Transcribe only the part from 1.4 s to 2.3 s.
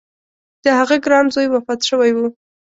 وفات شوی و.